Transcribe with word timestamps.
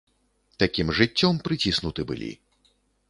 Такім 0.63 0.87
жыццём 0.99 1.33
прыціснуты 1.49 2.01
былі. 2.13 2.31